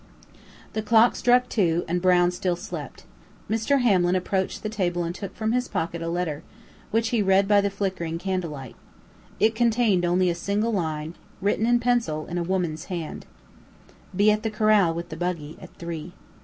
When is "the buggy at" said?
15.09-15.71